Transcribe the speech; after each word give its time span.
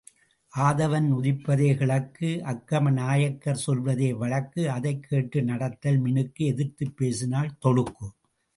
ஆதவன் 0.57 1.09
உதிப்பதே 1.13 1.77
கிழக்கு 1.77 2.27
அக்கம 2.43 2.91
நாயக்கர் 2.91 3.55
சொல்வதே 3.55 4.13
வழக்கு 4.13 4.69
அதைக் 4.71 5.03
கேட்டு 5.03 5.43
நடத்தல் 5.43 6.01
மினுக்கு 6.03 6.45
எதிர்த்துப் 6.45 6.97
பேசினால் 6.97 7.57
தொழுக்கு. 7.65 8.09